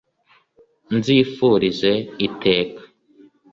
Nzifurize 0.97 1.91
iteka 2.27 2.81